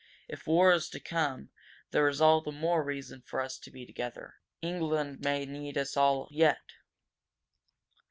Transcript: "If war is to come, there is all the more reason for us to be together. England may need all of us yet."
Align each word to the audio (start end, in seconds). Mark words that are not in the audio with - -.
"If 0.27 0.47
war 0.47 0.73
is 0.73 0.89
to 0.89 0.99
come, 0.99 1.51
there 1.91 2.07
is 2.07 2.19
all 2.19 2.41
the 2.41 2.51
more 2.51 2.83
reason 2.83 3.21
for 3.21 3.39
us 3.39 3.59
to 3.59 3.69
be 3.69 3.85
together. 3.85 4.33
England 4.59 5.19
may 5.21 5.45
need 5.45 5.77
all 5.95 6.23
of 6.23 6.29
us 6.29 6.33
yet." 6.33 6.71